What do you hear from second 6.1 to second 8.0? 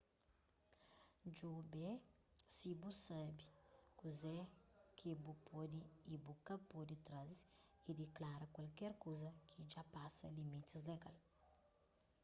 y bu ka pode traze y